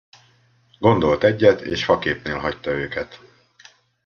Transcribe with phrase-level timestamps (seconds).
[0.79, 3.19] Gondolt egyet, és faképnél hagyta őket.